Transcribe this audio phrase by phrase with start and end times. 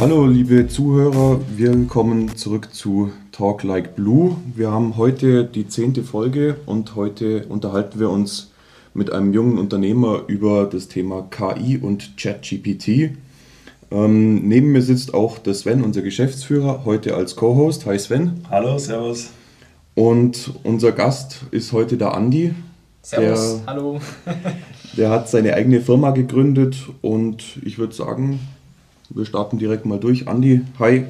[0.00, 4.34] Hallo liebe Zuhörer, wir kommen zurück zu Talk Like Blue.
[4.54, 8.50] Wir haben heute die zehnte Folge und heute unterhalten wir uns
[8.94, 13.10] mit einem jungen Unternehmer über das Thema KI und ChatGPT.
[13.90, 17.84] Ähm, neben mir sitzt auch der Sven, unser Geschäftsführer, heute als Co-Host.
[17.84, 18.40] Hi Sven.
[18.48, 19.28] Hallo, Servus.
[19.94, 22.54] Und unser Gast ist heute der Andi.
[23.02, 24.00] Servus, der, hallo.
[24.96, 28.40] der hat seine eigene Firma gegründet und ich würde sagen,
[29.10, 30.28] wir starten direkt mal durch.
[30.28, 31.06] Andi, hi,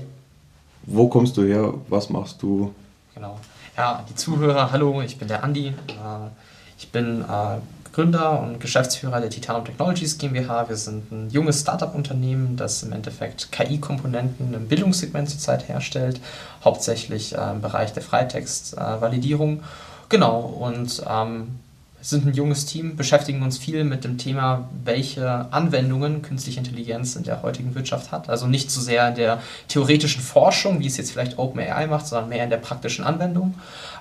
[0.82, 1.74] wo kommst du her?
[1.88, 2.74] Was machst du?
[3.14, 3.38] Genau.
[3.76, 5.68] Ja, die Zuhörer, hallo, ich bin der Andi.
[5.68, 5.72] Äh,
[6.78, 7.58] ich bin äh,
[7.92, 10.68] Gründer und Geschäftsführer der Titanum Technologies GmbH.
[10.68, 16.20] Wir sind ein junges Startup-Unternehmen, das im Endeffekt KI-Komponenten im Bildungssegment zurzeit herstellt,
[16.64, 19.62] hauptsächlich äh, im Bereich der Freitextvalidierung.
[20.08, 21.58] Genau, und ähm,
[22.02, 27.24] sind ein junges Team, beschäftigen uns viel mit dem Thema, welche Anwendungen künstliche Intelligenz in
[27.24, 28.28] der heutigen Wirtschaft hat.
[28.28, 32.30] Also nicht so sehr in der theoretischen Forschung, wie es jetzt vielleicht OpenAI macht, sondern
[32.30, 33.54] mehr in der praktischen Anwendung.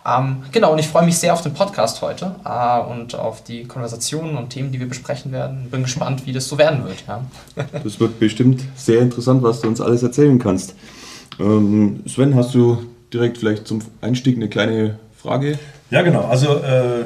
[0.05, 3.65] Ähm, genau, und ich freue mich sehr auf den Podcast heute äh, und auf die
[3.65, 5.69] Konversationen und Themen, die wir besprechen werden.
[5.69, 7.03] Bin gespannt, wie das so werden wird.
[7.07, 7.23] Ja.
[7.83, 10.75] Das wird bestimmt sehr interessant, was du uns alles erzählen kannst.
[11.39, 12.77] Ähm, Sven, hast du
[13.13, 15.59] direkt vielleicht zum Einstieg eine kleine Frage?
[15.89, 16.25] Ja, genau.
[16.25, 17.03] Also äh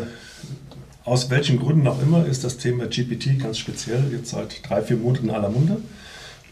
[1.05, 4.97] aus welchen Gründen auch immer ist das Thema GPT ganz speziell jetzt seit drei, vier
[4.97, 5.77] Monaten in aller Munde.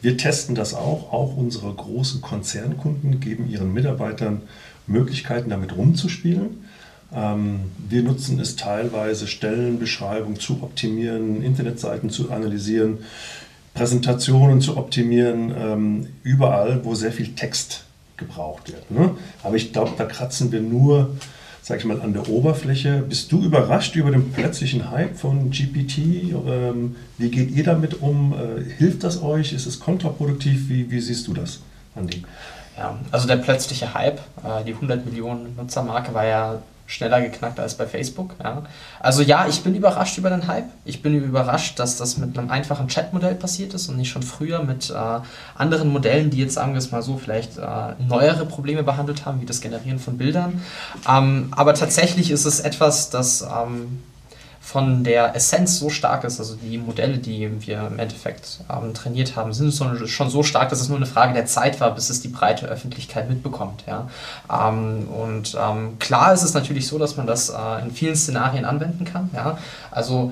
[0.01, 1.13] Wir testen das auch.
[1.13, 4.41] Auch unsere großen Konzernkunden geben ihren Mitarbeitern
[4.87, 6.65] Möglichkeiten, damit rumzuspielen.
[7.13, 12.99] Ähm, wir nutzen es teilweise, Stellenbeschreibungen zu optimieren, Internetseiten zu analysieren,
[13.73, 17.85] Präsentationen zu optimieren, ähm, überall, wo sehr viel Text
[18.17, 18.91] gebraucht wird.
[18.91, 19.11] Ne?
[19.43, 21.15] Aber ich glaube, da kratzen wir nur
[21.61, 23.03] sag ich mal, an der Oberfläche.
[23.07, 25.97] Bist du überrascht über den plötzlichen Hype von GPT?
[25.97, 28.33] Ähm, wie geht ihr damit um?
[28.33, 29.53] Äh, hilft das euch?
[29.53, 30.69] Ist es kontraproduktiv?
[30.69, 31.59] Wie, wie siehst du das,
[31.95, 32.23] Andi?
[32.77, 37.75] Ja, also der plötzliche Hype, äh, die 100 Millionen Nutzermarke war ja schneller geknackt als
[37.75, 38.35] bei Facebook.
[38.43, 38.63] Ja.
[38.99, 40.65] Also ja, ich bin überrascht über den Hype.
[40.83, 44.61] Ich bin überrascht, dass das mit einem einfachen Chatmodell passiert ist und nicht schon früher
[44.61, 45.19] mit äh,
[45.55, 47.61] anderen Modellen, die jetzt, sagen wir es mal so, vielleicht äh,
[48.05, 50.61] neuere Probleme behandelt haben, wie das Generieren von Bildern.
[51.09, 53.99] Ähm, aber tatsächlich ist es etwas, das ähm,
[54.71, 59.35] von der Essenz so stark ist, also die Modelle, die wir im Endeffekt ähm, trainiert
[59.35, 62.21] haben, sind schon so stark, dass es nur eine Frage der Zeit war, bis es
[62.21, 63.83] die breite Öffentlichkeit mitbekommt.
[63.85, 64.07] Ja?
[64.49, 68.63] Ähm, und ähm, klar ist es natürlich so, dass man das äh, in vielen Szenarien
[68.63, 69.29] anwenden kann.
[69.33, 69.57] Ja?
[69.91, 70.31] Also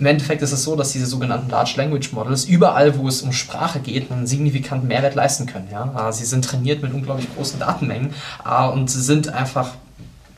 [0.00, 3.30] im Endeffekt ist es so, dass diese sogenannten Large Language Models überall, wo es um
[3.30, 5.68] Sprache geht, einen signifikanten Mehrwert leisten können.
[5.70, 6.08] Ja?
[6.08, 8.12] Äh, sie sind trainiert mit unglaublich großen Datenmengen
[8.44, 9.74] äh, und sind einfach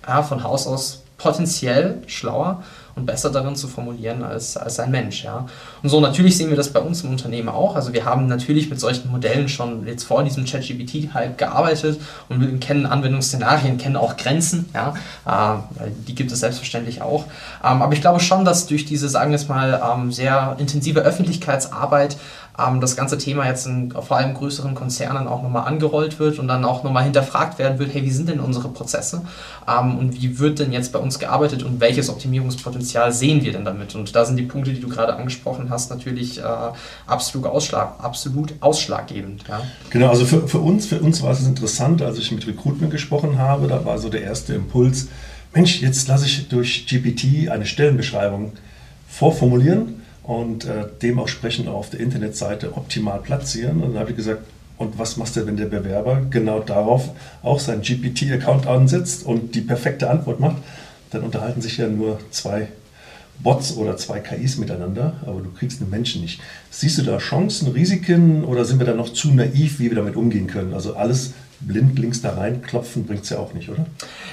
[0.06, 2.62] ja, von Haus aus potenziell schlauer
[2.98, 5.24] und besser darin zu formulieren als, als ein Mensch.
[5.24, 5.46] Ja.
[5.82, 7.76] Und so natürlich sehen wir das bei uns im Unternehmen auch.
[7.76, 12.86] Also wir haben natürlich mit solchen Modellen schon jetzt vor diesem ChatGPT-Hype gearbeitet und kennen
[12.86, 14.68] Anwendungsszenarien, kennen auch Grenzen.
[14.74, 14.94] Ja.
[15.26, 17.24] Äh, die gibt es selbstverständlich auch.
[17.64, 21.00] Ähm, aber ich glaube schon, dass durch diese, sagen wir es mal, ähm, sehr intensive
[21.00, 22.16] Öffentlichkeitsarbeit
[22.58, 26.48] ähm, das ganze Thema jetzt in vor allem größeren Konzernen auch nochmal angerollt wird und
[26.48, 29.22] dann auch nochmal hinterfragt werden wird, hey, wie sind denn unsere Prozesse
[29.68, 33.64] ähm, und wie wird denn jetzt bei uns gearbeitet und welches Optimierungspotenzial sehen wir denn
[33.64, 33.94] damit?
[33.94, 36.42] Und da sind die Punkte, die du gerade angesprochen hast, natürlich äh,
[37.06, 39.44] absolut, Ausschlag, absolut ausschlaggebend.
[39.48, 39.62] Ja.
[39.90, 43.38] Genau, also für, für, uns, für uns war es interessant, als ich mit Recruitment gesprochen
[43.38, 45.08] habe, da war so der erste Impuls,
[45.54, 48.52] Mensch, jetzt lasse ich durch GPT eine Stellenbeschreibung
[49.08, 53.82] vorformulieren und äh, dementsprechend auf der Internetseite optimal platzieren.
[53.82, 54.42] Und dann habe ich gesagt,
[54.76, 57.10] und was machst du, wenn der Bewerber genau darauf
[57.42, 60.56] auch seinen GPT-Account ansetzt und die perfekte Antwort macht?
[61.10, 62.68] Dann unterhalten sich ja nur zwei
[63.40, 66.40] Bots oder zwei KIs miteinander, aber du kriegst einen Menschen nicht.
[66.70, 70.16] Siehst du da Chancen, Risiken oder sind wir da noch zu naiv, wie wir damit
[70.16, 70.74] umgehen können?
[70.74, 73.86] Also alles blind links da reinklopfen bringt es ja auch nicht, oder?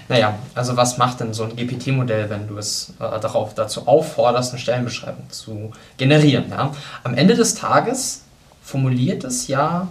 [0.09, 4.51] Naja, also was macht denn so ein GPT-Modell, wenn du es äh, darauf, dazu aufforderst,
[4.51, 6.45] eine Stellenbeschreibung zu generieren?
[6.49, 6.71] Ja?
[7.03, 8.23] Am Ende des Tages
[8.61, 9.87] formuliert es ja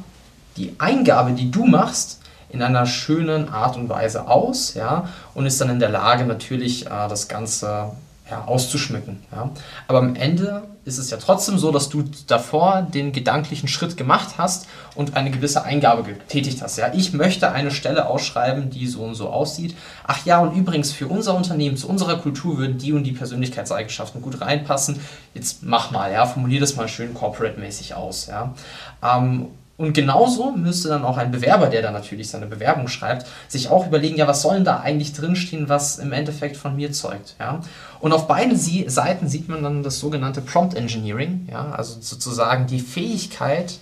[0.56, 2.20] die Eingabe, die du machst,
[2.54, 5.08] in einer schönen Art und Weise aus ja?
[5.34, 7.90] und ist dann in der Lage, natürlich äh, das Ganze
[8.30, 9.22] ja, auszuschmücken.
[9.32, 9.50] Ja.
[9.88, 14.36] Aber am Ende ist es ja trotzdem so, dass du davor den gedanklichen Schritt gemacht
[14.38, 16.78] hast und eine gewisse Eingabe getätigt hast.
[16.78, 16.92] Ja.
[16.94, 19.74] Ich möchte eine Stelle ausschreiben, die so und so aussieht.
[20.06, 24.22] Ach ja, und übrigens für unser Unternehmen, zu unserer Kultur würden die und die Persönlichkeitseigenschaften
[24.22, 25.00] gut reinpassen.
[25.34, 28.28] Jetzt mach mal, ja, formulier das mal schön corporate-mäßig aus.
[28.28, 28.54] Ja.
[29.02, 33.68] Ähm, und genauso müsste dann auch ein Bewerber, der dann natürlich seine Bewerbung schreibt, sich
[33.68, 37.34] auch überlegen, ja, was soll denn da eigentlich drinstehen, was im Endeffekt von mir zeugt.
[37.40, 37.60] Ja?
[37.98, 41.72] Und auf beiden Seiten sieht man dann das sogenannte Prompt Engineering, ja?
[41.72, 43.78] also sozusagen die Fähigkeit,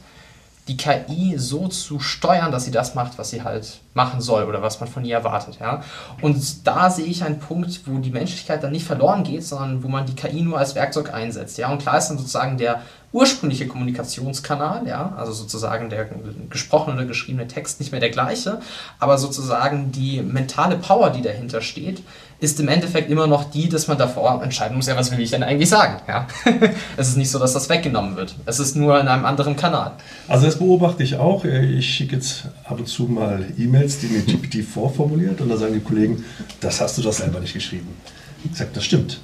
[0.68, 4.62] die KI so zu steuern, dass sie das macht, was sie halt machen soll oder
[4.62, 5.58] was man von ihr erwartet.
[5.60, 5.82] Ja?
[6.22, 9.88] Und da sehe ich einen Punkt, wo die Menschlichkeit dann nicht verloren geht, sondern wo
[9.88, 11.58] man die KI nur als Werkzeug einsetzt.
[11.58, 11.70] Ja?
[11.70, 12.80] Und klar ist dann sozusagen der
[13.12, 16.08] ursprüngliche Kommunikationskanal, ja, also sozusagen der
[16.48, 18.60] gesprochene oder geschriebene Text nicht mehr der gleiche,
[18.98, 22.02] aber sozusagen die mentale Power, die dahinter steht,
[22.40, 25.30] ist im Endeffekt immer noch die, dass man davor entscheiden muss, ja, was will ich
[25.30, 26.02] denn eigentlich sagen?
[26.08, 26.26] Ja?
[26.96, 28.34] es ist nicht so, dass das weggenommen wird.
[28.46, 29.92] Es ist nur in einem anderen Kanal.
[30.26, 31.44] Also das beobachte ich auch.
[31.44, 35.74] Ich schicke jetzt ab und zu mal E-Mails, die mir GPT vorformuliert und da sagen
[35.74, 36.24] die Kollegen,
[36.60, 37.88] das hast du doch selber nicht geschrieben.
[38.44, 39.20] Ich sage, das stimmt.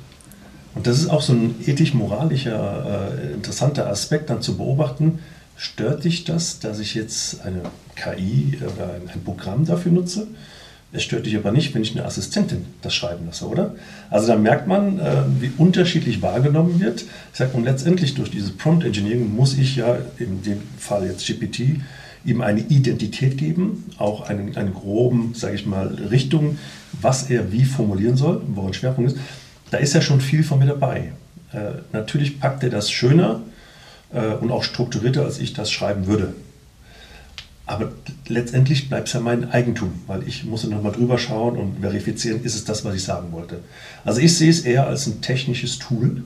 [0.79, 5.19] Und das ist auch so ein ethisch-moralischer äh, interessanter Aspekt dann zu beobachten.
[5.57, 7.63] Stört dich das, dass ich jetzt eine
[7.97, 10.29] KI oder ein, ein Programm dafür nutze?
[10.93, 13.75] Es stört dich aber nicht, wenn ich eine Assistentin das schreiben lasse, oder?
[14.09, 17.01] Also da merkt man, äh, wie unterschiedlich wahrgenommen wird.
[17.33, 21.27] Ich sage, und letztendlich durch dieses Prompt Engineering muss ich ja in dem Fall jetzt
[21.27, 21.81] GPT
[22.25, 26.57] ihm eine Identität geben, auch einen, eine groben, sage ich mal, Richtung,
[27.03, 29.19] was er wie formulieren soll, wo ein Schwerpunkt ist.
[29.71, 31.13] Da ist ja schon viel von mir dabei.
[31.53, 33.43] Äh, natürlich packt er das schöner
[34.13, 36.35] äh, und auch strukturierter, als ich das schreiben würde.
[37.67, 37.93] Aber
[38.29, 42.55] letztendlich bleibt es ja mein Eigentum, weil ich muss nochmal drüber schauen und verifizieren, ist
[42.55, 43.61] es das, was ich sagen wollte.
[44.07, 46.25] Also ich sehe es eher als ein technisches Tool.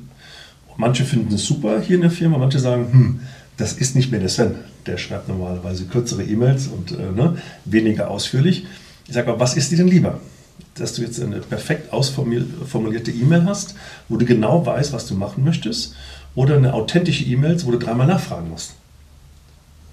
[0.77, 3.21] Manche finden es super hier in der Firma, manche sagen, hm,
[3.57, 4.55] das ist nicht mehr der Sven.
[4.87, 8.67] Der schreibt normalerweise kürzere E-Mails und äh, ne, weniger ausführlich.
[9.09, 10.21] Ich sage aber, was ist dir denn lieber?
[10.77, 13.75] Dass du jetzt eine perfekt ausformulierte E-Mail hast,
[14.09, 15.95] wo du genau weißt, was du machen möchtest,
[16.35, 18.73] oder eine authentische E-Mail, wo du dreimal nachfragen musst.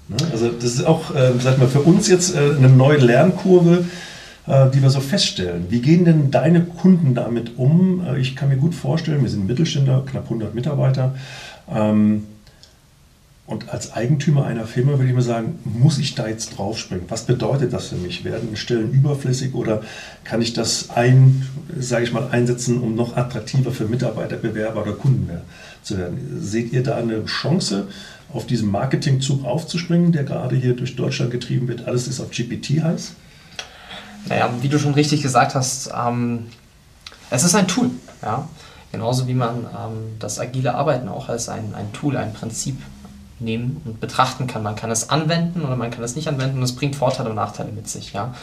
[0.08, 0.18] Ne?
[0.32, 3.86] Also das ist auch, äh, sag mal, für uns jetzt äh, eine neue Lernkurve,
[4.48, 5.68] äh, die wir so feststellen.
[5.70, 8.06] Wie gehen denn deine Kunden damit um?
[8.06, 11.16] Äh, ich kann mir gut vorstellen, wir sind Mittelständler, knapp 100 Mitarbeiter.
[11.72, 12.24] Ähm,
[13.50, 17.06] und als Eigentümer einer Firma würde ich mir sagen, muss ich da jetzt draufspringen?
[17.10, 18.24] Was bedeutet das für mich?
[18.24, 19.82] Werden Stellen überflüssig oder
[20.24, 21.48] kann ich das ein,
[21.78, 25.30] sage ich mal, einsetzen, um noch attraktiver für Mitarbeiter, Bewerber oder Kunden
[25.82, 26.40] zu werden?
[26.40, 27.88] Seht ihr da eine Chance,
[28.32, 31.88] auf diesen Marketingzug aufzuspringen, der gerade hier durch Deutschland getrieben wird?
[31.88, 33.14] Alles ist auf GPT heiß?
[34.28, 36.46] Naja, wie du schon richtig gesagt hast, ähm,
[37.32, 37.90] es ist ein Tool.
[38.22, 38.48] Ja?
[38.92, 42.78] Genauso wie man ähm, das agile Arbeiten auch als ein, ein Tool, ein Prinzip
[43.40, 44.64] nehmen und betrachten kann.
[44.64, 47.36] Man kann es anwenden oder man kann es nicht anwenden und es bringt Vorteile und
[47.36, 48.14] Nachteile mit sich.
[48.14, 48.34] Ja?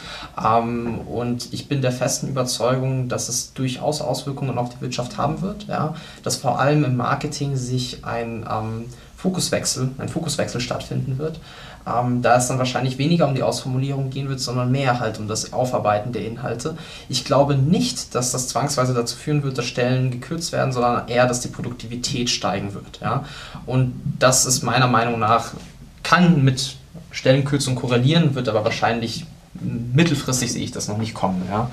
[0.42, 5.42] Ähm, und ich bin der festen Überzeugung, dass es durchaus Auswirkungen auf die Wirtschaft haben
[5.42, 5.64] wird.
[5.64, 5.94] Ja?
[6.22, 11.40] Dass vor allem im Marketing sich ein ähm, Fokuswechsel, ein Fokuswechsel stattfinden wird.
[11.86, 15.28] Ähm, da es dann wahrscheinlich weniger um die Ausformulierung gehen wird, sondern mehr halt um
[15.28, 16.76] das Aufarbeiten der Inhalte.
[17.08, 21.26] Ich glaube nicht, dass das zwangsweise dazu führen wird, dass Stellen gekürzt werden, sondern eher,
[21.26, 23.00] dass die Produktivität steigen wird.
[23.00, 23.24] Ja?
[23.66, 25.52] Und das ist meiner Meinung nach,
[26.02, 26.76] kann mit
[27.10, 29.24] Stellenkürzung korrelieren, wird aber wahrscheinlich
[29.54, 31.42] mittelfristig sehe ich das noch nicht kommen.
[31.48, 31.70] Ja?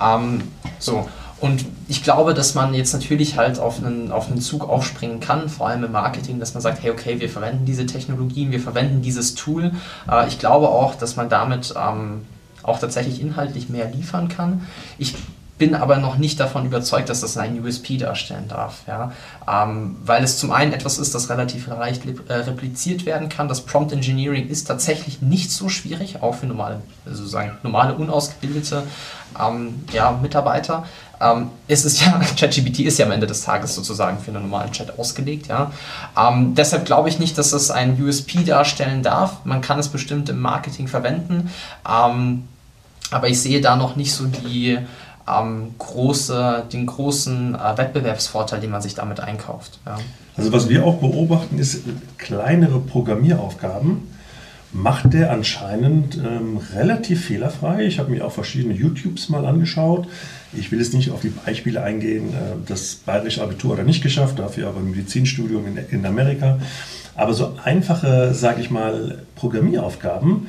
[0.00, 0.42] Ähm,
[0.78, 1.08] so.
[1.40, 5.48] Und ich glaube, dass man jetzt natürlich halt auf einen, auf einen Zug aufspringen kann,
[5.48, 9.00] vor allem im Marketing, dass man sagt, hey, okay, wir verwenden diese Technologien, wir verwenden
[9.00, 9.72] dieses Tool.
[10.10, 12.26] Äh, ich glaube auch, dass man damit ähm,
[12.62, 14.66] auch tatsächlich inhaltlich mehr liefern kann.
[14.98, 15.14] Ich
[15.60, 18.78] bin aber noch nicht davon überzeugt, dass das ein USP darstellen darf.
[18.88, 19.12] Ja?
[19.46, 23.46] Ähm, weil es zum einen etwas ist, das relativ leicht äh, repliziert werden kann.
[23.46, 28.84] Das Prompt Engineering ist tatsächlich nicht so schwierig, auch für normale, sozusagen normale unausgebildete
[29.38, 30.86] ähm, ja, Mitarbeiter.
[31.20, 34.98] Ähm, ist ja, ChatGPT ist ja am Ende des Tages sozusagen für einen normalen Chat
[34.98, 35.48] ausgelegt.
[35.48, 35.72] Ja?
[36.18, 39.44] Ähm, deshalb glaube ich nicht, dass es ein USP darstellen darf.
[39.44, 41.50] Man kann es bestimmt im Marketing verwenden.
[41.86, 42.48] Ähm,
[43.10, 44.78] aber ich sehe da noch nicht so die
[45.38, 49.78] ähm, große, den großen äh, Wettbewerbsvorteil, den man sich damit einkauft.
[49.86, 49.98] Ja.
[50.36, 51.82] Also was wir auch beobachten, ist
[52.18, 54.08] kleinere Programmieraufgaben
[54.72, 57.86] macht der anscheinend ähm, relativ fehlerfrei.
[57.86, 60.06] Ich habe mir auch verschiedene YouTubes mal angeschaut.
[60.52, 64.02] Ich will jetzt nicht auf die Beispiele eingehen, äh, das bayerische Abitur hat er nicht
[64.02, 66.58] geschafft, dafür aber ein Medizinstudium in, in Amerika.
[67.16, 70.46] Aber so einfache, sage ich mal, Programmieraufgaben,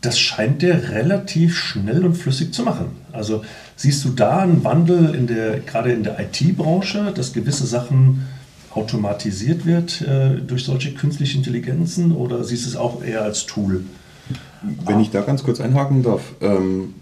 [0.00, 2.86] das scheint der relativ schnell und flüssig zu machen.
[3.12, 3.42] Also
[3.76, 8.26] siehst du da einen Wandel in der, gerade in der IT-Branche, dass gewisse Sachen
[8.70, 13.84] automatisiert wird äh, durch solche künstliche Intelligenzen oder siehst du es auch eher als Tool?
[14.84, 16.94] Wenn ich da ganz kurz einhaken darf, ähm,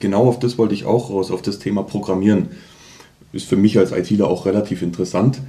[0.00, 2.48] genau auf das wollte ich auch raus, auf das Thema Programmieren.
[3.32, 5.40] Ist für mich als ITler auch relativ interessant.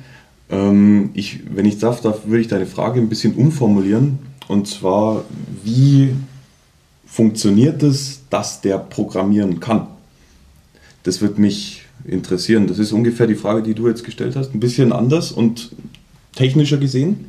[0.50, 4.20] Ähm, ich, wenn ich darf, darf, würde ich deine Frage ein bisschen umformulieren.
[4.48, 5.24] Und zwar,
[5.64, 6.14] wie
[7.14, 9.86] funktioniert es, dass der programmieren kann?
[11.04, 12.66] Das wird mich interessieren.
[12.66, 14.56] Das ist ungefähr die Frage, die du jetzt gestellt hast.
[14.56, 15.70] Ein bisschen anders und
[16.36, 17.26] technischer gesehen.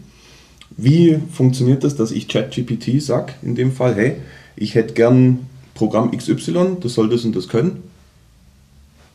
[0.78, 4.16] Wie funktioniert das, dass ich ChatGPT sage, in dem Fall, hey,
[4.56, 5.40] ich hätte gern
[5.74, 7.82] Programm XY, das soll das und das können?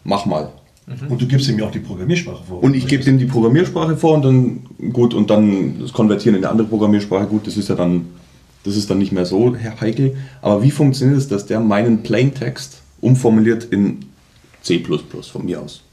[0.04, 0.52] Mach mal.
[1.10, 2.64] Und du gibst ihm ja auch die Programmiersprache vor.
[2.64, 6.44] Und ich gebe dem die Programmiersprache vor und dann, gut, und dann das Konvertieren in
[6.44, 8.06] eine andere Programmiersprache, gut, das ist ja dann,
[8.64, 10.18] das ist dann nicht mehr so heikel.
[10.42, 14.06] Aber wie funktioniert es, dass der meinen Plaintext umformuliert in
[14.62, 14.84] C
[15.32, 15.84] von mir aus?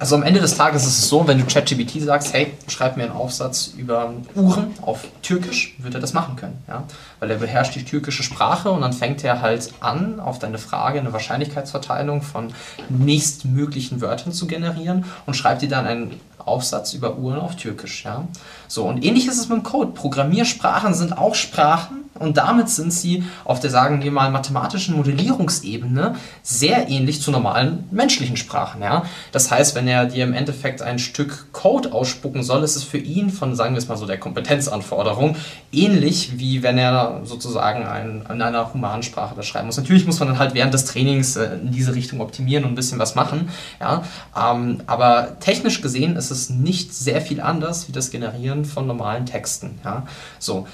[0.00, 3.02] Also am Ende des Tages ist es so, wenn du ChatGPT sagst, hey, schreib mir
[3.02, 6.56] einen Aufsatz über Uhren auf Türkisch, wird er das machen können.
[6.66, 6.84] Ja?
[7.18, 11.00] Weil er beherrscht die türkische Sprache und dann fängt er halt an, auf deine Frage
[11.00, 12.54] eine Wahrscheinlichkeitsverteilung von
[12.88, 18.04] nächstmöglichen Wörtern zu generieren und schreibt dir dann einen Aufsatz über Uhren auf Türkisch.
[18.06, 18.26] Ja?
[18.68, 19.92] So, und ähnlich ist es mit dem Code.
[19.92, 26.16] Programmiersprachen sind auch Sprachen und damit sind sie auf der, sagen wir mal, mathematischen Modellierungsebene
[26.42, 28.82] sehr ähnlich zu normalen menschlichen Sprachen.
[28.82, 29.04] Ja?
[29.32, 32.98] Das heißt, wenn er dir im Endeffekt ein Stück Code ausspucken soll, ist es für
[32.98, 35.34] ihn von, sagen wir es mal so, der Kompetenzanforderung
[35.72, 39.78] ähnlich wie wenn er sozusagen ein, in einer humanen Sprache das schreiben muss.
[39.78, 42.76] Natürlich muss man dann halt während des Trainings äh, in diese Richtung optimieren und ein
[42.76, 43.48] bisschen was machen.
[43.80, 44.02] Ja?
[44.36, 49.24] Ähm, aber technisch gesehen ist es nicht sehr viel anders wie das Generieren von normalen
[49.24, 49.78] Texten.
[49.84, 50.06] Ja?
[50.38, 50.66] So.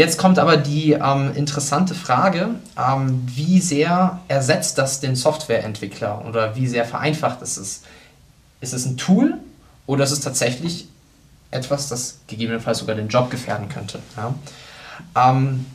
[0.00, 6.56] Jetzt kommt aber die ähm, interessante Frage, ähm, wie sehr ersetzt das den Softwareentwickler oder
[6.56, 7.82] wie sehr vereinfacht ist es?
[8.62, 9.34] Ist es ein Tool
[9.86, 10.88] oder ist es tatsächlich
[11.50, 13.98] etwas, das gegebenenfalls sogar den Job gefährden könnte?
[14.16, 14.34] Ja?
[15.14, 15.66] Ähm,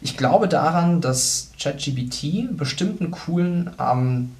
[0.00, 4.34] ich glaube daran, dass ChatGPT bestimmten coolen ähm,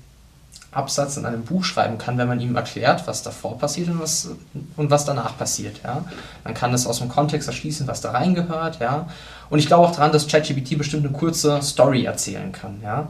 [0.72, 4.30] Absatz in einem Buch schreiben kann, wenn man ihm erklärt, was davor passiert und was,
[4.76, 5.80] und was danach passiert.
[5.82, 6.04] Ja?
[6.44, 8.78] Man kann es aus dem Kontext erschließen, was da reingehört.
[8.78, 9.08] Ja?
[9.48, 12.80] Und ich glaube auch daran, dass ChatGPT bestimmt eine kurze Story erzählen kann.
[12.84, 13.08] Ja?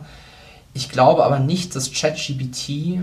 [0.72, 3.00] Ich glaube aber nicht, dass ChatGPT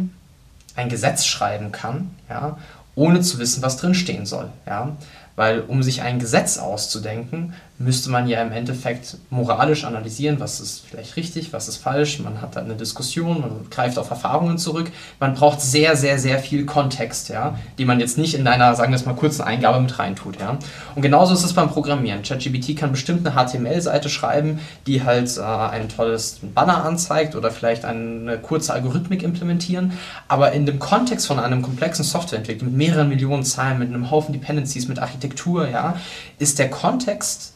[0.75, 2.57] ein Gesetz schreiben kann, ja,
[2.95, 4.49] ohne zu wissen, was drinstehen soll.
[4.65, 4.95] Ja?
[5.35, 10.83] Weil um sich ein Gesetz auszudenken, müsste man ja im Endeffekt moralisch analysieren, was ist
[10.89, 12.19] vielleicht richtig, was ist falsch.
[12.19, 14.91] Man hat da eine Diskussion, man greift auf Erfahrungen zurück.
[15.19, 18.91] Man braucht sehr, sehr, sehr viel Kontext, ja, die man jetzt nicht in einer, sagen
[18.91, 20.39] wir es mal, kurzen Eingabe mit reintut.
[20.39, 20.57] Ja.
[20.95, 22.23] Und genauso ist es beim Programmieren.
[22.23, 27.85] ChatGPT kann bestimmt eine HTML-Seite schreiben, die halt äh, ein tolles Banner anzeigt oder vielleicht
[27.85, 29.93] eine kurze Algorithmik implementieren.
[30.27, 34.33] Aber in dem Kontext von einem komplexen Softwareentwicklung mit mehreren Millionen Zeilen, mit einem Haufen
[34.33, 35.95] Dependencies, mit Architektur, ja,
[36.39, 37.53] ist der Kontext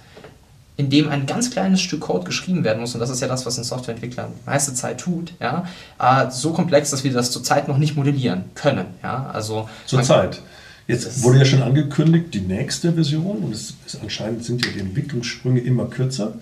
[0.81, 3.45] in dem ein ganz kleines Stück Code geschrieben werden muss, und das ist ja das,
[3.45, 5.65] was ein Softwareentwickler die meiste Zeit tut, ja,
[5.99, 8.87] äh, so komplex, dass wir das zurzeit noch nicht modellieren können.
[9.03, 10.41] Ja, also zurzeit.
[10.87, 14.79] Jetzt wurde ja schon angekündigt, die nächste Version, und es ist, anscheinend sind ja die
[14.79, 16.33] Entwicklungssprünge immer kürzer,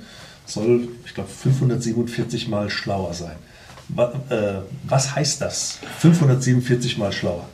[0.45, 3.35] soll, ich glaube, 547 mal schlauer sein.
[4.29, 5.79] Äh, was heißt das?
[5.99, 7.45] 547 mal schlauer.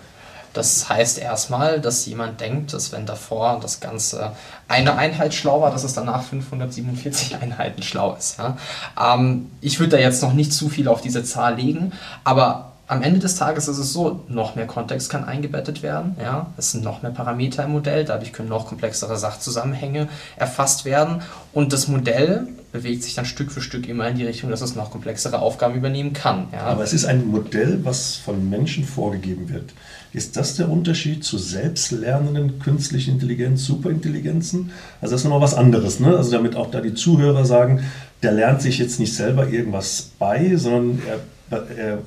[0.56, 4.32] Das heißt erstmal, dass jemand denkt, dass wenn davor das Ganze
[4.70, 8.38] eine Einheit schlau war, dass es danach 547 Einheiten schlau ist.
[8.38, 8.58] Ja?
[9.00, 11.92] Ähm, ich würde da jetzt noch nicht zu viel auf diese Zahl legen,
[12.24, 16.16] aber am Ende des Tages ist es so, noch mehr Kontext kann eingebettet werden.
[16.22, 16.48] Ja?
[16.56, 20.08] Es sind noch mehr Parameter im Modell, dadurch können noch komplexere Sachzusammenhänge
[20.38, 21.22] erfasst werden.
[21.52, 24.76] Und das Modell bewegt sich dann Stück für Stück immer in die Richtung, dass es
[24.76, 26.48] noch komplexere Aufgaben übernehmen kann.
[26.52, 26.62] Ja?
[26.62, 29.74] Aber es ist ein Modell, was von Menschen vorgegeben wird.
[30.12, 34.72] Ist das der Unterschied zu selbstlernenden künstlichen Intelligenz, Superintelligenzen?
[35.02, 36.16] Also das ist nochmal was anderes, ne?
[36.16, 37.84] Also damit auch da die Zuhörer sagen,
[38.24, 41.20] der lernt sich jetzt nicht selber irgendwas bei, sondern er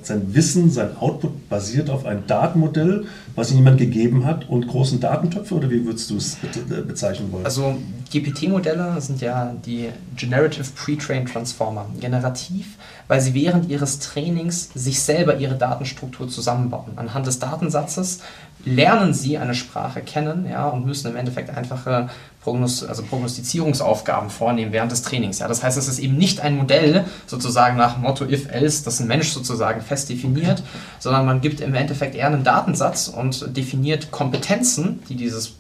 [0.03, 4.99] sein Wissen, sein Output basiert auf einem Datenmodell, was ihm jemand gegeben hat und großen
[4.99, 7.45] Datentöpfe oder wie würdest du es äh, bezeichnen wollen?
[7.45, 7.77] Also
[8.11, 12.77] GPT-Modelle sind ja die Generative Pre-Trained Transformer, generativ,
[13.07, 16.93] weil sie während ihres Trainings sich selber ihre Datenstruktur zusammenbauen.
[16.97, 18.21] Anhand des Datensatzes
[18.65, 22.09] lernen sie eine Sprache kennen ja, und müssen im Endeffekt einfache
[22.57, 25.39] Also Prognostizierungsaufgaben vornehmen während des Trainings.
[25.39, 25.49] Ja.
[25.49, 29.07] Das heißt, es ist eben nicht ein Modell sozusagen nach Motto if else, das ein
[29.07, 30.63] Mensch sozusagen fest definiert,
[30.99, 35.58] sondern man gibt im Endeffekt eher einen Datensatz und definiert Kompetenzen, die dieses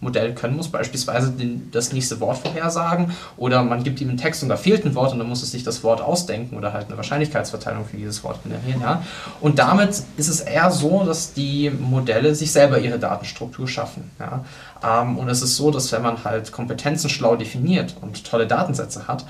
[0.00, 4.42] Modell können muss, beispielsweise den, das nächste Wort vorhersagen oder man gibt ihm einen Text
[4.42, 6.88] und da fehlt ein Wort und dann muss es sich das Wort ausdenken oder halt
[6.88, 8.82] eine Wahrscheinlichkeitsverteilung für dieses Wort generieren.
[8.82, 9.02] Ja?
[9.40, 14.10] Und damit ist es eher so, dass die Modelle sich selber ihre Datenstruktur schaffen.
[14.20, 14.44] Ja?
[14.84, 19.08] Ähm, und es ist so, dass wenn man halt Kompetenzen schlau definiert und tolle Datensätze
[19.08, 19.24] hat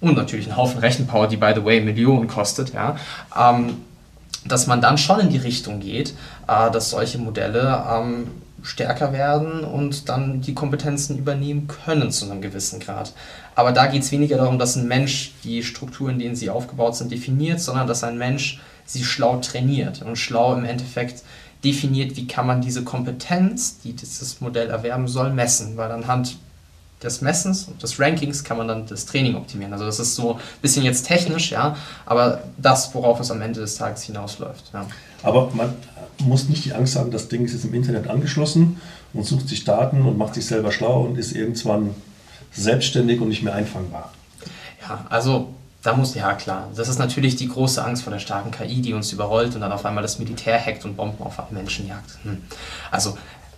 [0.00, 2.96] und natürlich einen Haufen Rechenpower, die by the way Millionen kostet, ja,
[3.38, 3.76] ähm,
[4.46, 6.14] dass man dann schon in die Richtung geht,
[6.48, 8.28] äh, dass solche Modelle ähm,
[8.62, 13.12] stärker werden und dann die Kompetenzen übernehmen können zu einem gewissen Grad.
[13.54, 16.96] Aber da geht es weniger darum, dass ein Mensch die Strukturen, in denen sie aufgebaut
[16.96, 21.22] sind, definiert, sondern dass ein Mensch sie schlau trainiert und schlau im Endeffekt
[21.64, 25.76] definiert, wie kann man diese Kompetenz, die dieses Modell erwerben soll, messen.
[25.76, 26.36] Weil anhand
[27.02, 29.72] des Messens und des Rankings kann man dann das Training optimieren.
[29.72, 33.60] Also das ist so ein bisschen jetzt technisch, ja, aber das, worauf es am Ende
[33.60, 34.70] des Tages hinausläuft.
[34.72, 34.86] Ja.
[35.22, 35.74] Aber man
[36.20, 38.80] muss nicht die Angst haben, das Ding ist jetzt im Internet angeschlossen
[39.12, 41.94] und sucht sich Daten und macht sich selber schlau und ist irgendwann
[42.52, 44.12] selbstständig und nicht mehr einfangbar.
[44.82, 45.48] Ja, also
[45.82, 48.92] da muss, ja klar, das ist natürlich die große Angst vor der starken KI, die
[48.92, 52.18] uns überrollt und dann auf einmal das Militär hackt und Bomben auf Menschen jagt.
[52.22, 52.38] Hm.
[52.90, 53.16] Also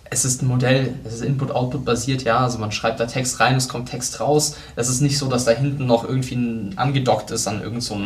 [0.09, 3.55] es ist ein Modell, es ist Input-Output basiert, ja, also man schreibt da Text rein,
[3.55, 4.55] es kommt Text raus.
[4.75, 7.99] Es ist nicht so, dass da hinten noch irgendwie angedockt ist an irgendein so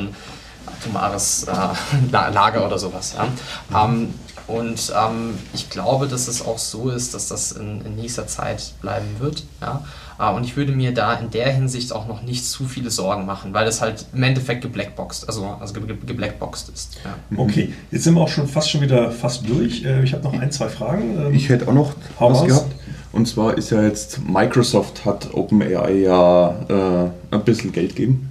[0.80, 3.16] atomares äh, Lager oder sowas.
[3.16, 3.86] Ja.
[3.86, 4.14] Ähm,
[4.48, 8.74] und ähm, ich glaube, dass es auch so ist, dass das in, in nächster Zeit
[8.82, 9.44] bleiben wird.
[9.62, 9.84] Ja.
[10.20, 13.26] Äh, und ich würde mir da in der Hinsicht auch noch nicht zu viele Sorgen
[13.26, 16.98] machen, weil es halt im Endeffekt geblackboxed, also, also geblackboxed ist.
[17.04, 17.16] Ja.
[17.30, 17.40] Mhm.
[17.40, 19.84] Okay, jetzt sind wir auch schon fast schon wieder fast durch.
[19.84, 21.18] Äh, ich habe noch ein, zwei Fragen.
[21.28, 22.74] Ähm, ich hätte auch noch was gehabt.
[23.12, 28.27] Und zwar ist ja jetzt Microsoft hat OpenAI ja äh, ein bisschen Geld gegeben.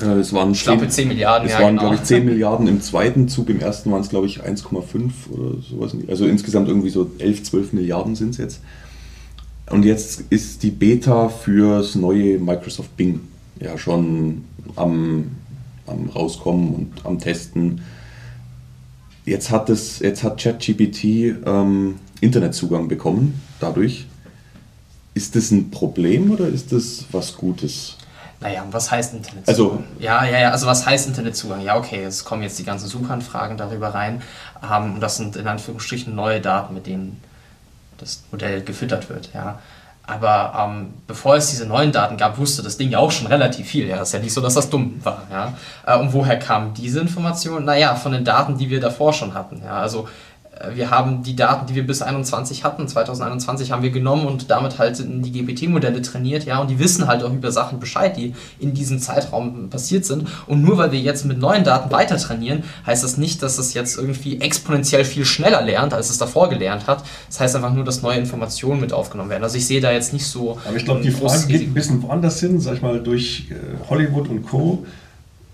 [0.00, 1.46] Äh, es waren, ich glaube, 10 Milliarden.
[1.46, 1.88] Es ja, waren, genau.
[1.88, 3.48] glaube ich, 10 Milliarden im zweiten Zug.
[3.48, 5.94] Im ersten waren es, glaube ich, 1,5 oder sowas.
[6.08, 8.60] Also insgesamt irgendwie so 11, 12 Milliarden sind es jetzt.
[9.70, 13.20] Und jetzt ist die Beta fürs neue Microsoft Bing
[13.60, 14.44] ja schon
[14.76, 15.30] am,
[15.86, 17.82] am rauskommen und am Testen.
[19.24, 21.04] Jetzt hat, es, jetzt hat ChatGPT
[21.46, 24.06] ähm, Internetzugang bekommen dadurch.
[25.14, 27.96] Ist das ein Problem oder ist das was Gutes?
[28.40, 29.46] Naja, was heißt Internetzugang?
[29.46, 31.60] Also, ja, ja, ja, also was heißt Internetzugang?
[31.60, 34.22] Ja, okay, es kommen jetzt die ganzen Suchanfragen darüber rein.
[34.62, 37.22] Ähm, das sind in Anführungsstrichen neue Daten, mit denen
[37.98, 39.28] das Modell gefüttert wird.
[39.34, 39.58] Ja.
[40.06, 43.68] Aber ähm, bevor es diese neuen Daten gab, wusste das Ding ja auch schon relativ
[43.68, 43.86] viel.
[43.86, 45.22] Ja, es ist ja nicht so, dass das dumm war.
[45.30, 45.52] Ja.
[45.86, 47.66] Äh, und woher kamen diese Informationen?
[47.66, 49.62] Naja, von den Daten, die wir davor schon hatten.
[49.64, 49.74] Ja.
[49.74, 50.08] Also
[50.74, 54.78] wir haben die Daten, die wir bis 2021 hatten, 2021 haben wir genommen und damit
[54.78, 58.74] halt die GPT-Modelle trainiert, ja, und die wissen halt auch über Sachen Bescheid, die in
[58.74, 60.28] diesem Zeitraum passiert sind.
[60.46, 63.72] Und nur weil wir jetzt mit neuen Daten weiter trainieren, heißt das nicht, dass es
[63.72, 67.04] jetzt irgendwie exponentiell viel schneller lernt, als es davor gelernt hat.
[67.28, 69.44] Das heißt einfach nur, dass neue Informationen mit aufgenommen werden.
[69.44, 70.58] Also ich sehe da jetzt nicht so.
[70.66, 73.88] Aber ich glaube, die Frage geht ein bisschen woanders hin, sag ich mal, durch äh,
[73.88, 74.84] Hollywood und Co.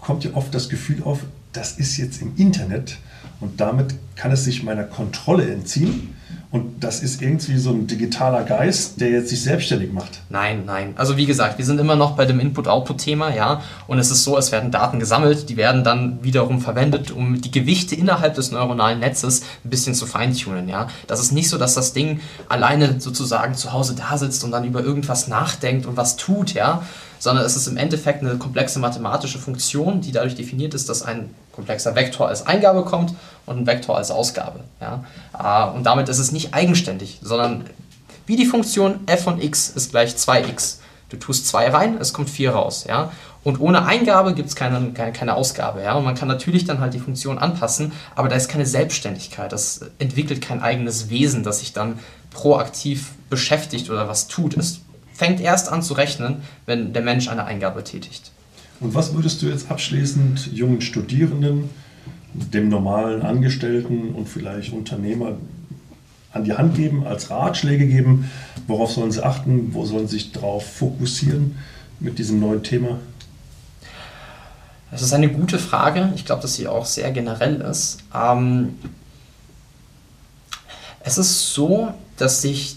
[0.00, 1.20] kommt ja oft das Gefühl auf,
[1.52, 2.98] das ist jetzt im Internet
[3.40, 6.14] und damit kann es sich meiner Kontrolle entziehen.
[6.52, 10.20] Und das ist irgendwie so ein digitaler Geist, der jetzt sich selbstständig macht.
[10.30, 10.94] Nein, nein.
[10.96, 13.62] Also wie gesagt, wir sind immer noch bei dem Input-Output-Thema, ja.
[13.88, 17.50] Und es ist so, es werden Daten gesammelt, die werden dann wiederum verwendet, um die
[17.50, 20.88] Gewichte innerhalb des neuronalen Netzes ein bisschen zu feintunen, ja.
[21.08, 24.64] Das ist nicht so, dass das Ding alleine sozusagen zu Hause da sitzt und dann
[24.64, 26.82] über irgendwas nachdenkt und was tut, ja.
[27.18, 31.30] Sondern es ist im Endeffekt eine komplexe mathematische Funktion, die dadurch definiert ist, dass ein
[31.56, 33.14] komplexer Vektor als Eingabe kommt
[33.46, 34.60] und ein Vektor als Ausgabe.
[34.80, 35.04] Ja?
[35.32, 37.64] Ah, und damit ist es nicht eigenständig, sondern
[38.26, 40.76] wie die Funktion f von x ist gleich 2x.
[41.08, 42.84] Du tust 2 rein, es kommt 4 raus.
[42.88, 43.12] Ja?
[43.44, 45.82] Und ohne Eingabe gibt es keine, keine, keine, Ausgabe.
[45.82, 45.94] Ja?
[45.94, 49.52] Und man kann natürlich dann halt die Funktion anpassen, aber da ist keine Selbstständigkeit.
[49.52, 54.56] Das entwickelt kein eigenes Wesen, das sich dann proaktiv beschäftigt oder was tut.
[54.56, 54.80] Es
[55.14, 58.32] fängt erst an zu rechnen, wenn der Mensch eine Eingabe tätigt.
[58.80, 61.70] Und was würdest du jetzt abschließend jungen Studierenden,
[62.34, 65.36] dem normalen Angestellten und vielleicht Unternehmer
[66.32, 68.30] an die Hand geben, als Ratschläge geben?
[68.66, 69.72] Worauf sollen sie achten?
[69.72, 71.56] Wo sollen sie sich darauf fokussieren
[72.00, 72.98] mit diesem neuen Thema?
[74.90, 76.12] Das ist eine gute Frage.
[76.14, 77.98] Ich glaube, dass sie auch sehr generell ist.
[78.14, 78.74] Ähm,
[81.00, 82.76] es ist so, dass sich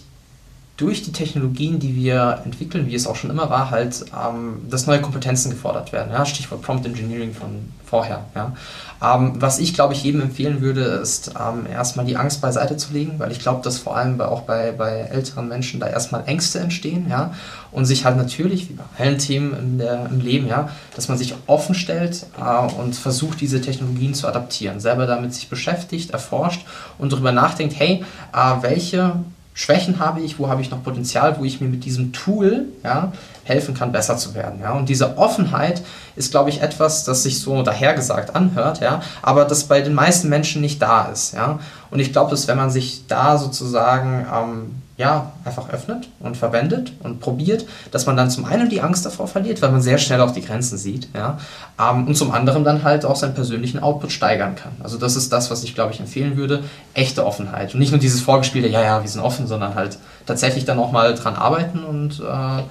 [0.80, 4.86] durch die Technologien, die wir entwickeln, wie es auch schon immer war, halt, ähm, dass
[4.86, 6.10] neue Kompetenzen gefordert werden.
[6.10, 6.24] Ja?
[6.24, 8.24] Stichwort Prompt Engineering von vorher.
[8.34, 8.54] Ja?
[9.02, 12.94] Ähm, was ich, glaube ich, jedem empfehlen würde, ist ähm, erstmal die Angst beiseite zu
[12.94, 16.24] legen, weil ich glaube, dass vor allem bei, auch bei, bei älteren Menschen da erstmal
[16.26, 17.34] Ängste entstehen ja?
[17.72, 21.34] und sich halt natürlich, wie bei allen Themen der, im Leben, ja, dass man sich
[21.46, 26.64] offen stellt äh, und versucht, diese Technologien zu adaptieren, selber damit sich beschäftigt, erforscht
[26.96, 29.12] und darüber nachdenkt, hey, äh, welche
[29.60, 33.12] Schwächen habe ich, wo habe ich noch Potenzial, wo ich mir mit diesem Tool ja,
[33.44, 34.60] helfen kann, besser zu werden.
[34.62, 34.72] Ja.
[34.72, 35.82] Und diese Offenheit
[36.16, 40.30] ist, glaube ich, etwas, das sich so dahergesagt anhört, ja, aber das bei den meisten
[40.30, 41.34] Menschen nicht da ist.
[41.34, 41.58] Ja.
[41.90, 46.92] Und ich glaube, dass wenn man sich da sozusagen ähm, ja, einfach öffnet und verwendet
[47.02, 50.20] und probiert, dass man dann zum einen die Angst davor verliert, weil man sehr schnell
[50.20, 51.38] auch die Grenzen sieht, ja,
[51.80, 54.72] ähm, und zum anderen dann halt auch seinen persönlichen Output steigern kann.
[54.82, 57.98] Also das ist das, was ich glaube ich empfehlen würde, echte Offenheit und nicht nur
[57.98, 61.82] dieses vorgespielte, ja, ja, wir sind offen, sondern halt tatsächlich dann auch mal dran arbeiten
[61.82, 62.62] und äh,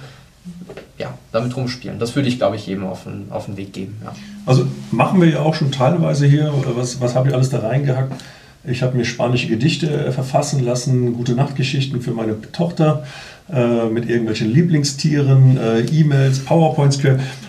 [0.99, 1.97] ja, damit rumspielen.
[1.97, 3.99] Das würde ich, glaube ich, jedem auf den, auf den Weg geben.
[4.03, 4.13] Ja.
[4.45, 7.59] Also machen wir ja auch schon teilweise hier, oder was, was habt ihr alles da
[7.59, 8.13] reingehackt?
[8.65, 13.05] Ich habe mir spanische Gedichte äh, verfassen lassen, gute Nachtgeschichten für meine Tochter
[13.51, 16.99] äh, mit irgendwelchen Lieblingstieren, äh, E-Mails, PowerPoints.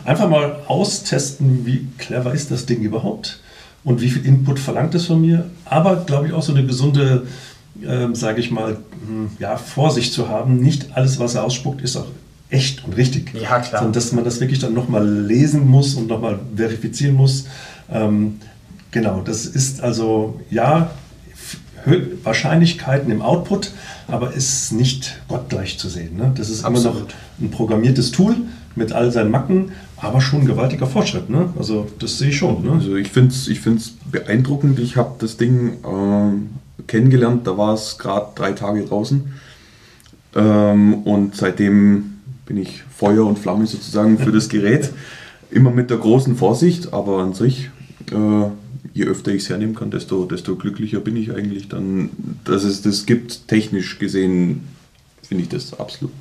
[0.04, 3.40] Einfach mal austesten, wie clever ist das Ding überhaupt
[3.82, 5.50] und wie viel Input verlangt es von mir.
[5.64, 7.26] Aber glaube ich auch so eine gesunde,
[7.82, 10.58] äh, sage ich mal, hm, ja, Vorsicht zu haben.
[10.60, 12.06] Nicht alles, was er ausspuckt, ist auch
[12.50, 13.34] echt und richtig.
[13.34, 13.80] Ja, klar.
[13.82, 17.46] Sondern dass man das wirklich dann nochmal lesen muss und nochmal verifizieren muss.
[17.90, 18.40] Ähm,
[18.90, 20.90] genau, das ist also, ja,
[22.22, 23.72] Wahrscheinlichkeiten im Output,
[24.08, 26.16] aber ist nicht gottgleich zu sehen.
[26.16, 26.32] Ne?
[26.34, 26.96] Das ist Absolut.
[26.96, 27.08] immer noch
[27.40, 28.36] ein programmiertes Tool
[28.76, 31.30] mit all seinen Macken, aber schon ein gewaltiger Fortschritt.
[31.30, 31.52] Ne?
[31.58, 32.62] Also das sehe ich schon.
[32.64, 32.72] Ne?
[32.72, 33.60] Also ich finde es ich
[34.10, 34.78] beeindruckend.
[34.78, 39.32] Ich habe das Ding äh, kennengelernt, da war es gerade drei Tage draußen.
[40.34, 44.90] Ähm, und seitdem bin ich Feuer und Flamme sozusagen für das Gerät.
[45.50, 47.70] Immer mit der großen Vorsicht, aber an sich,
[48.12, 48.50] äh,
[48.92, 52.10] je öfter ich es hernehmen kann, desto, desto glücklicher bin ich eigentlich dann,
[52.44, 53.48] dass es das gibt.
[53.48, 54.62] Technisch gesehen
[55.22, 56.12] finde ich das absolut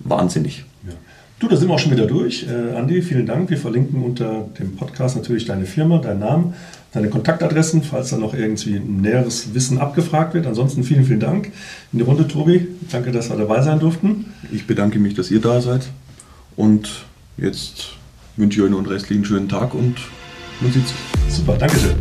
[0.00, 0.64] wahnsinnig.
[0.86, 0.94] Ja.
[1.40, 2.46] Du, da sind wir auch schon wieder durch.
[2.48, 3.50] Äh, Andi, vielen Dank.
[3.50, 6.54] Wir verlinken unter dem Podcast natürlich deine Firma, deinen Namen,
[6.92, 10.46] deine Kontaktadressen, falls da noch irgendwie ein näheres Wissen abgefragt wird.
[10.46, 11.46] Ansonsten vielen, vielen Dank.
[11.92, 12.68] In die Runde, Tobi.
[12.90, 14.26] Danke, dass wir dabei sein durften.
[14.52, 15.88] Ich bedanke mich, dass ihr da seid.
[16.56, 17.04] Und
[17.36, 17.90] jetzt
[18.36, 19.96] wünsche ich euch noch einen restlichen schönen Tag und
[20.86, 20.94] sich.
[21.28, 21.96] Super, Dankeschön.